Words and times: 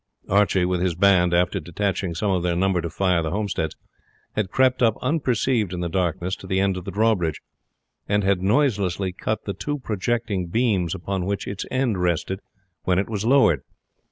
Archie, 0.27 0.65
with 0.65 0.81
his 0.81 0.95
band, 0.95 1.31
after 1.31 1.59
detaching 1.59 2.15
some 2.15 2.31
of 2.31 2.41
their 2.41 2.55
number 2.55 2.81
to 2.81 2.89
fire 2.89 3.21
the 3.21 3.29
homesteads, 3.29 3.75
had 4.35 4.49
crept 4.49 4.81
up 4.81 4.95
unperceived 5.03 5.73
in 5.73 5.79
the 5.79 5.89
darkness 5.89 6.35
to 6.35 6.47
the 6.47 6.59
end 6.59 6.75
of 6.75 6.85
the 6.85 6.91
drawbridge, 6.91 7.39
and 8.09 8.23
had 8.23 8.41
noiselessly 8.41 9.13
cut 9.13 9.45
the 9.45 9.53
two 9.53 9.77
projecting 9.77 10.47
beams 10.47 10.95
upon 10.95 11.27
which 11.27 11.45
its 11.47 11.67
end 11.69 12.01
rested 12.01 12.39
when 12.81 12.97
it 12.97 13.09
was 13.11 13.25
lowered. 13.25 13.61